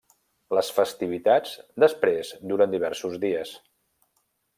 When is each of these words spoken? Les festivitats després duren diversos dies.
Les 0.57 0.69
festivitats 0.77 1.51
després 1.83 2.31
duren 2.53 2.73
diversos 2.77 3.19
dies. 3.27 3.53